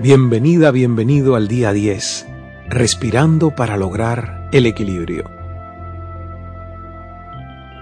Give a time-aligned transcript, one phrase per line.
[0.00, 2.26] Bienvenida, bienvenido al día 10,
[2.66, 5.30] respirando para lograr el equilibrio.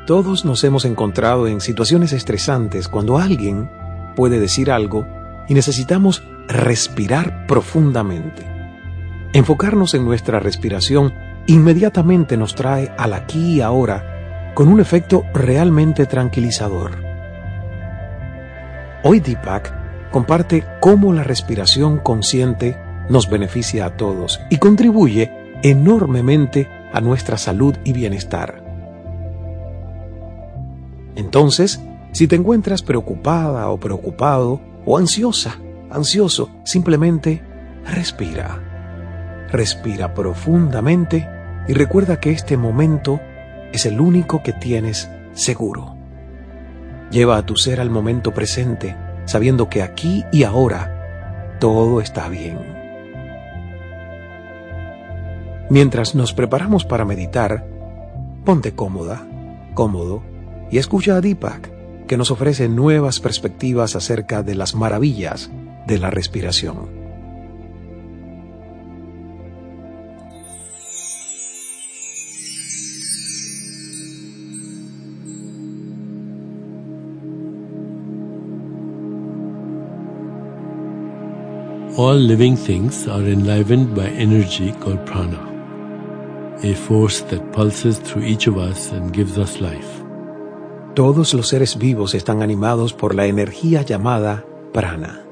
[0.07, 3.71] Todos nos hemos encontrado en situaciones estresantes cuando alguien
[4.15, 5.07] puede decir algo
[5.49, 8.45] y necesitamos respirar profundamente.
[9.33, 11.15] Enfocarnos en nuestra respiración
[11.47, 16.91] inmediatamente nos trae al aquí y ahora con un efecto realmente tranquilizador.
[19.03, 19.82] Hoy Deepak
[20.13, 22.77] comparte cómo la respiración consciente
[23.09, 25.33] nos beneficia a todos y contribuye
[25.63, 28.63] enormemente a nuestra salud y bienestar.
[31.17, 31.81] Entonces,
[32.13, 35.57] si te encuentras preocupada o preocupado o ansiosa,
[35.91, 37.43] ansioso, simplemente
[37.87, 38.61] respira.
[39.51, 41.29] Respira profundamente
[41.69, 43.21] y recuerda que este momento
[43.73, 45.97] es el único que tienes seguro.
[47.11, 52.59] Lleva a tu ser al momento presente sabiendo que aquí y ahora todo está bien.
[55.71, 57.67] Mientras nos preparamos para meditar,
[58.45, 59.27] ponte cómoda,
[59.75, 60.23] cómodo,
[60.71, 61.71] y escucha a Deepak,
[62.07, 65.51] que nos ofrece nuevas perspectivas acerca de las maravillas
[65.87, 67.02] de la respiración.
[81.99, 85.39] All living things are enlivened by energy called prana,
[86.63, 90.03] a force that pulses through each of us and gives us life.
[90.95, 94.43] Todos los seres vivos están animados por la energía llamada
[94.73, 95.27] prana,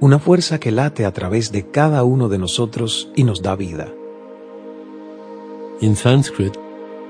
[0.00, 3.88] una fuerza que late a través de cada uno de nosotros y nos da vida.
[5.80, 6.52] In Sanskrit,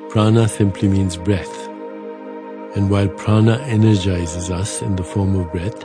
[0.09, 1.69] prana simply means breath.
[2.77, 5.85] And while prana energizes us in the form of breath,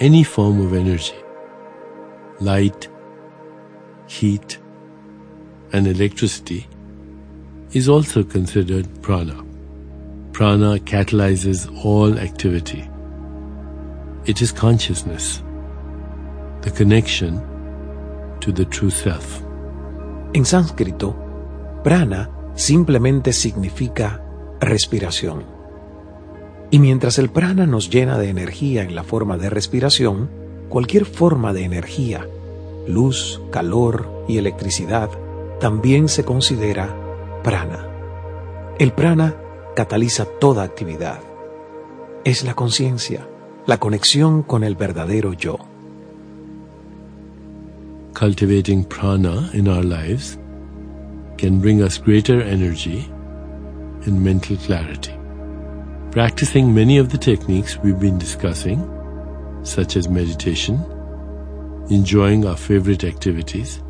[0.00, 1.14] any form of energy,
[2.40, 2.88] light,
[4.06, 4.58] heat,
[5.72, 6.66] and electricity
[7.72, 9.44] is also considered prana.
[10.32, 12.88] Prana catalyzes all activity.
[14.24, 15.42] It is consciousness,
[16.62, 17.42] the connection
[18.40, 19.42] to the true self.
[20.32, 21.16] En sánscrito,
[21.82, 24.22] prana simplemente significa
[24.60, 25.44] respiración.
[26.70, 30.28] Y mientras el prana nos llena de energía en la forma de respiración,
[30.68, 32.28] Cualquier forma de energía,
[32.86, 35.08] luz, calor y electricidad
[35.60, 36.94] también se considera
[37.42, 37.86] prana.
[38.78, 39.34] El prana
[39.74, 41.20] cataliza toda actividad.
[42.24, 43.26] Es la conciencia,
[43.66, 45.58] la conexión con el verdadero yo.
[48.18, 50.38] Cultivating prana in our lives
[51.38, 53.08] can bring us greater energy
[54.06, 55.12] and mental clarity.
[56.10, 58.84] Practicing many of the techniques we've been discussing
[59.62, 60.84] such as meditation,
[61.90, 63.82] enjoying our favorite activities,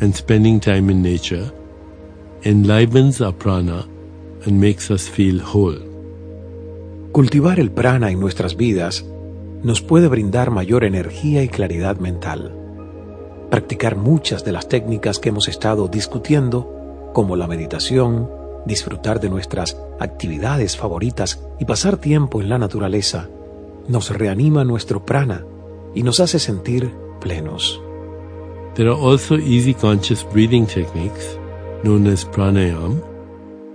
[0.00, 1.52] and spending time in nature
[2.44, 3.86] enlivens our prana
[4.46, 5.78] and makes us feel whole.
[7.12, 9.04] Cultivar el prana en nuestras vidas
[9.62, 12.54] nos puede brindar mayor energía y claridad mental.
[13.50, 18.30] Practicar muchas de las técnicas que hemos estado discutiendo, como la meditación,
[18.66, 23.28] disfrutar de nuestras actividades favoritas y pasar tiempo en la naturaleza,
[23.88, 25.44] nos reanima nuestro prana
[25.94, 27.80] y nos hace sentir plenos.
[28.74, 31.36] There are also easy conscious breathing techniques
[31.82, 33.02] known as pranayam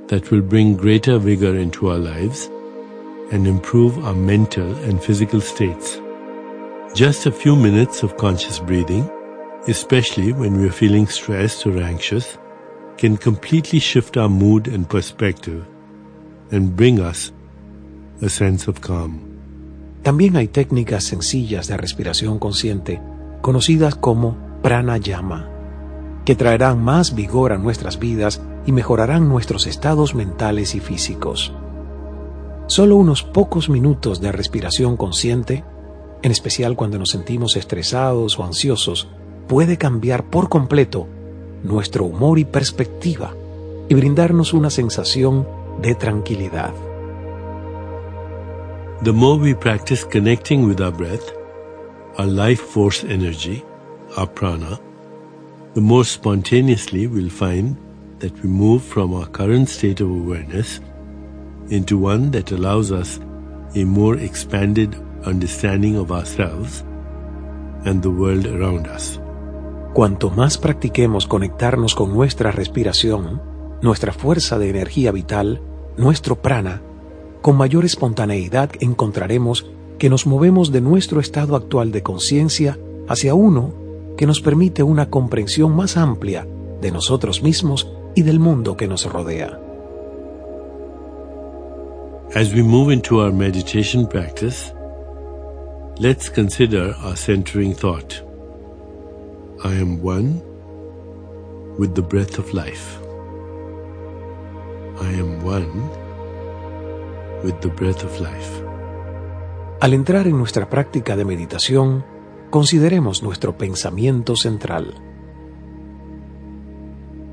[0.07, 2.50] that will bring greater vigor into our lives
[3.31, 6.00] and improve our mental and physical states.
[6.94, 9.10] Just a few minutes of conscious breathing,
[9.68, 12.38] especially when we are feeling stressed or anxious,
[12.98, 15.65] can completely shift our mood and perspective
[16.51, 17.31] and bring us
[18.21, 19.32] a sense of calm.
[20.03, 23.01] También hay técnicas sencillas de respiración consciente,
[23.41, 25.50] conocidas como pranayama,
[26.25, 31.53] que traerán más vigor a nuestras vidas y mejorarán nuestros estados mentales y físicos.
[32.67, 35.63] Solo unos pocos minutos de respiración consciente,
[36.21, 39.07] en especial cuando nos sentimos estresados o ansiosos,
[39.47, 41.07] puede cambiar por completo
[41.63, 43.33] nuestro humor y perspectiva
[43.88, 45.47] y brindarnos una sensación
[45.81, 46.73] de tranquilidad.
[49.03, 51.29] The more we practice connecting with our breath,
[52.17, 53.61] our life force energy,
[54.15, 54.79] our prana,
[55.73, 57.75] the more spontaneously we'll find
[58.19, 60.79] that we move from our current state of awareness
[61.67, 63.19] into one that allows us
[63.75, 64.95] a more expanded
[65.25, 66.85] understanding of ourselves
[67.83, 69.19] and the world around us.
[69.94, 73.41] Cuanto más practiquemos conectarnos con nuestra respiración,
[73.81, 75.61] nuestra fuerza de energía vital,
[75.97, 76.81] nuestro prana,
[77.44, 79.69] con mayor espontaneidad encontraremos
[80.00, 82.80] que nos movemos de nuestro estado actual de conciencia
[83.10, 83.74] hacia uno
[84.16, 86.48] que nos permite una comprensión más amplia
[86.81, 89.60] de nosotros mismos y del mundo que nos rodea.
[92.34, 94.74] As we move into our meditation practice,
[96.00, 98.24] let's consider our centering thought.
[99.66, 100.42] I am one
[101.78, 102.98] with the breath of life.
[105.01, 106.02] I am one
[107.44, 108.63] with the breath of life.
[109.80, 112.06] Al entrar en nuestra práctica de meditación,
[112.50, 114.95] consideremos nuestro pensamiento central.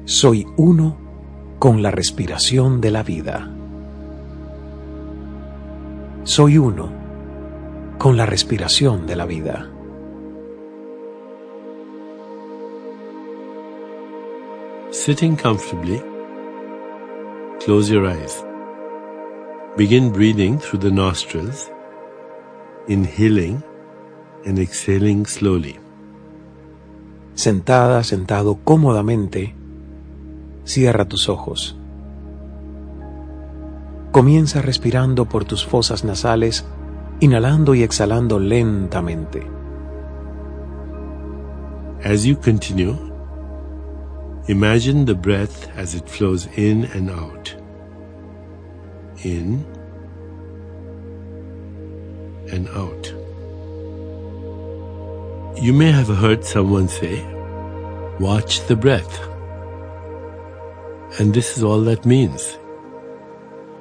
[0.05, 0.97] Soy uno
[1.61, 3.49] con la respiración de la vida.
[6.25, 6.91] Soy uno
[7.99, 9.71] con la respiración de la vida.
[14.91, 16.03] Sitting comfortably,
[17.65, 18.50] close your eyes.
[19.77, 21.71] Begin breathing through the nostrils,
[22.89, 23.63] inhaling
[24.45, 25.79] and exhaling slowly.
[27.35, 29.55] Sentada, sentado cómodamente,
[30.65, 31.77] cierra tus ojos.
[34.11, 36.65] Comienza respirando por tus fosas nasales,
[37.21, 39.47] inhalando y exhalando lentamente.
[42.03, 42.97] As you continue,
[44.49, 47.60] imagine the breath as it flows in and out.
[49.23, 49.67] In
[52.51, 53.13] and out.
[55.61, 57.23] You may have heard someone say,
[58.19, 59.21] watch the breath.
[61.19, 62.59] And this is all that means.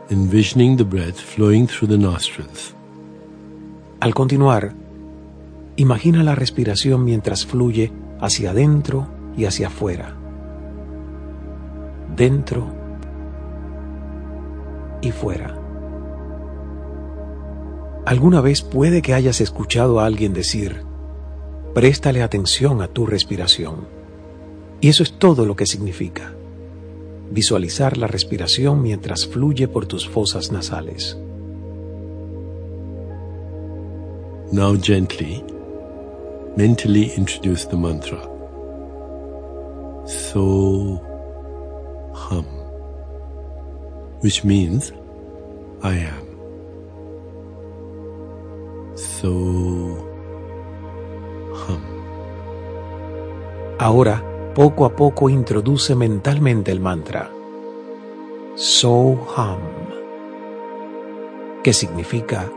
[0.10, 2.74] Envisioning the breath flowing through the nostrils.
[4.02, 4.74] Al continuar,
[5.78, 9.08] imagina la respiración mientras fluye hacia adentro
[9.38, 10.16] y hacia afuera.
[12.16, 12.79] Dentro
[15.02, 15.56] y fuera.
[18.06, 20.84] Alguna vez puede que hayas escuchado a alguien decir,
[21.74, 23.88] préstale atención a tu respiración.
[24.82, 26.34] Y eso es todo lo que significa.
[27.32, 31.18] Visualizar la respiración mientras fluye por tus fosas nasales.
[34.52, 35.44] Now gently,
[36.58, 38.20] mentally introduce the mantra.
[40.08, 41.00] So
[42.32, 42.59] hum,
[44.22, 44.94] which means
[45.82, 46.26] I am.
[48.96, 49.32] So
[51.54, 51.84] hum.
[53.80, 54.22] Ahora,
[54.54, 57.32] poco a poco introduce mentalmente el mantra.
[58.56, 59.60] So hum,
[61.64, 62.52] que significa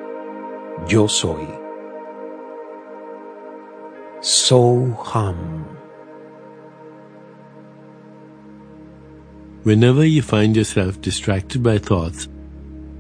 [0.89, 1.47] yo soy.
[4.21, 5.82] So hum.
[9.65, 12.29] Whenever you find yourself distracted by thoughts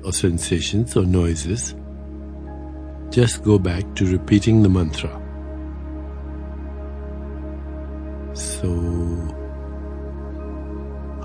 [0.05, 1.75] or sensations or noises,
[3.10, 5.10] just go back to repeating the mantra.
[8.32, 8.69] So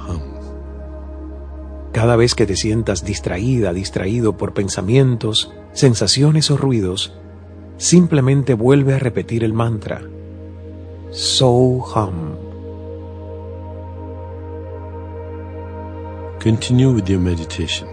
[0.08, 0.34] hum.
[1.94, 7.14] Cada vez que te sientas distraída, distraído por pensamientos, sensaciones o ruidos,
[7.78, 10.02] simplemente vuelve a repetir el mantra.
[11.12, 12.47] So hum.
[16.48, 17.90] Continue with your meditation.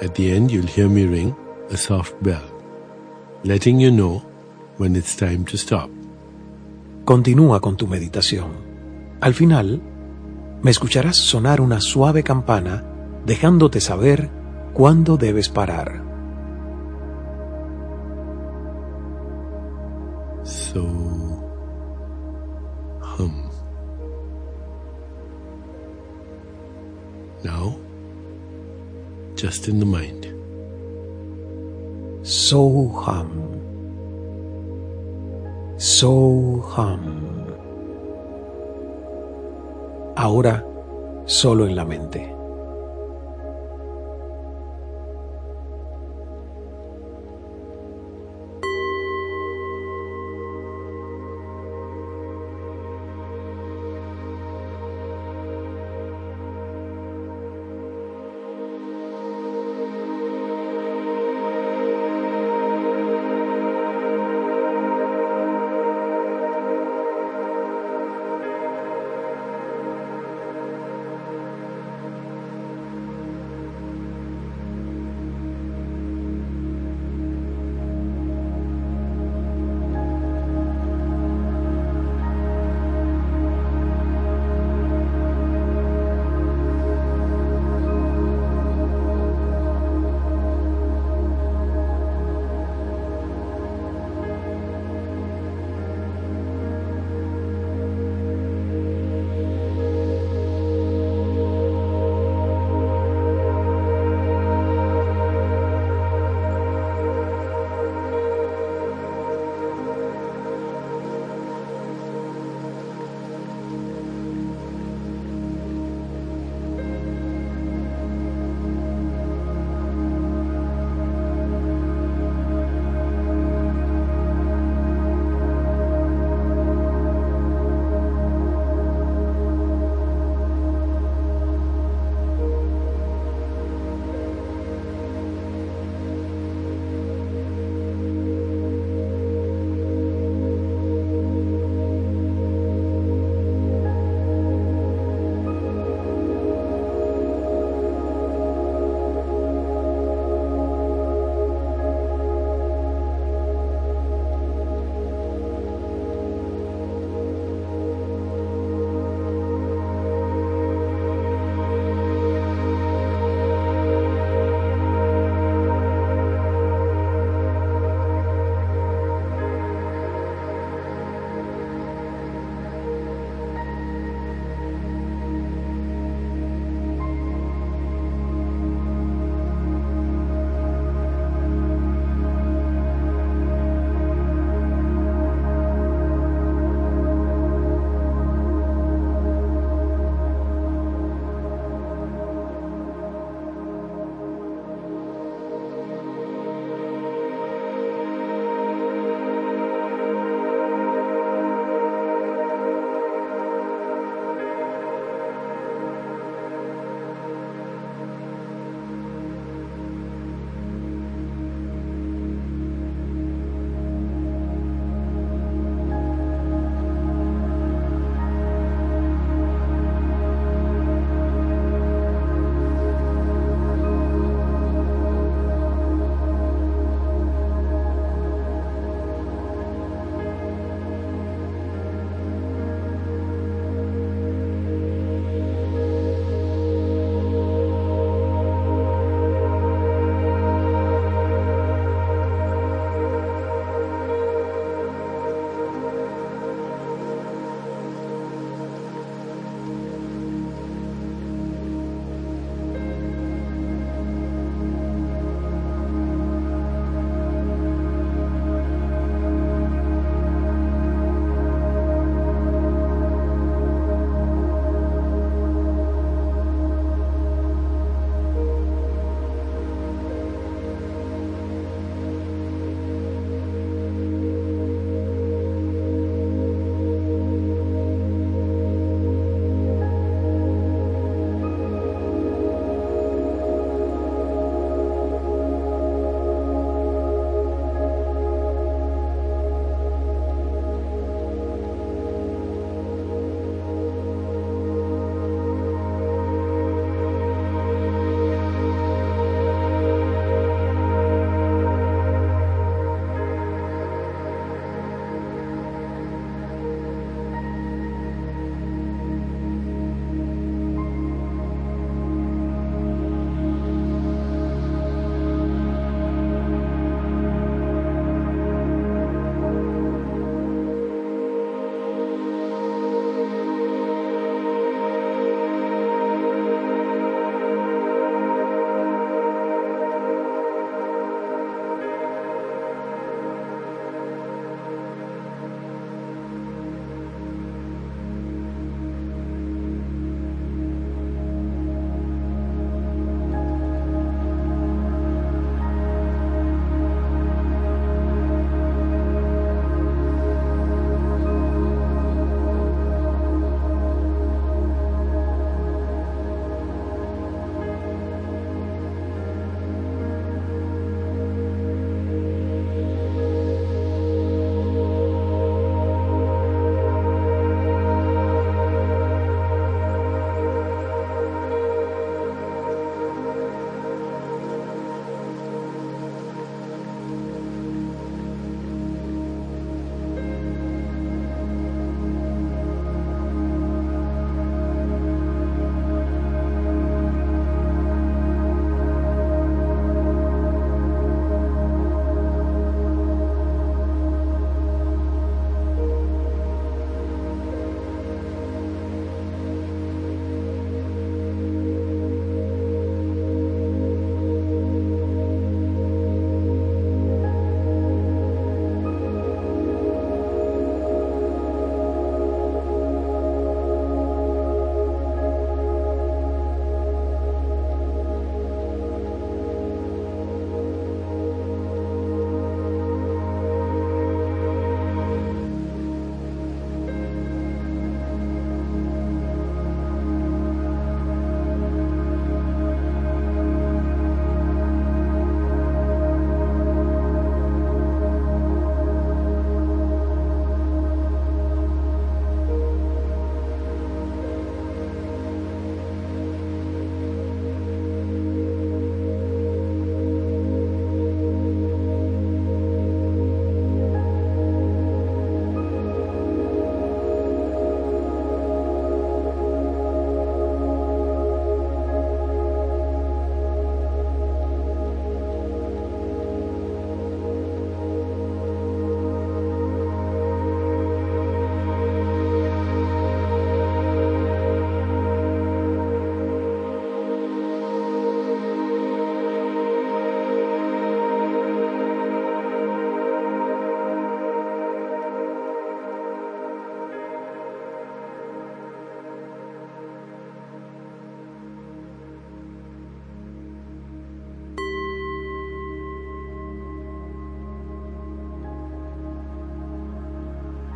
[0.00, 1.36] At the end, you'll hear me ring
[1.68, 2.40] a soft bell,
[3.44, 4.22] letting you know
[4.78, 5.90] when it's time to stop.
[7.04, 8.52] Continúa con tu meditación.
[9.20, 9.82] Al final,
[10.62, 12.82] me escucharás sonar una suave campana
[13.26, 14.30] dejándote saber
[14.72, 16.02] cuándo debes parar.
[20.44, 21.09] So
[27.42, 27.76] Now,
[29.34, 30.26] just in the mind.
[32.22, 33.30] So hum.
[35.78, 37.46] So hum.
[40.16, 40.62] Ahora,
[41.24, 42.39] solo en la mente.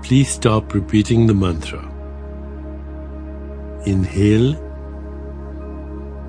[0.04, 1.80] Please stop repeating the mantra.
[3.86, 4.54] Inhale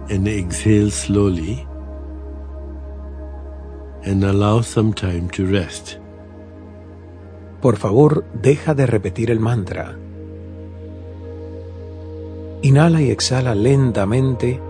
[0.09, 1.67] and exhale slowly
[4.05, 5.99] and allow some time to rest.
[7.61, 9.93] Por favor, deja de repetir el mantra.
[12.61, 14.61] Inhala y exhala lentamente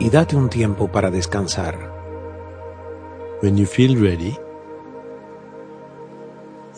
[0.00, 1.78] y date un tiempo para descansar.
[3.42, 4.36] When you feel ready,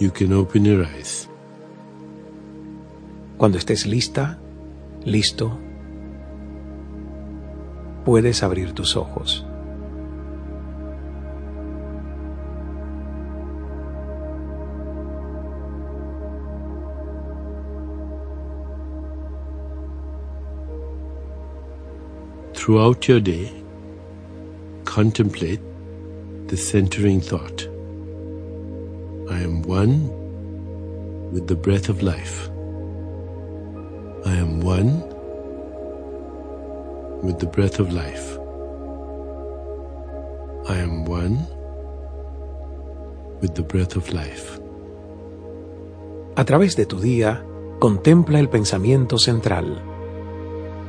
[0.00, 1.28] you can open your eyes.
[3.36, 4.38] Cuando estés lista,
[5.04, 5.58] listo,
[8.04, 9.44] puedes abrir tus ojos.
[22.54, 23.52] Throughout your day,
[24.84, 25.60] contemplate
[26.48, 27.69] the centering thought.
[29.70, 30.10] One
[31.30, 32.50] with the breath of life.
[34.26, 35.04] I am one
[37.22, 38.36] with the breath of life.
[40.68, 41.46] I am one
[43.40, 44.60] with the breath of life.
[46.34, 47.44] A través de tu día,
[47.78, 49.80] contempla el pensamiento central.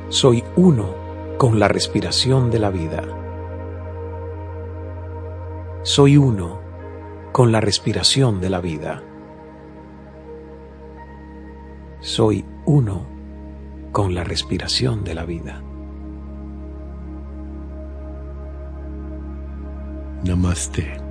[0.08, 0.92] Soy uno
[1.38, 3.04] con la respiración de la vida.
[5.84, 6.61] Soy uno
[7.32, 9.02] con la respiración de la vida.
[12.00, 13.06] Soy uno
[13.90, 15.62] con la respiración de la vida.
[20.24, 21.01] Namaste.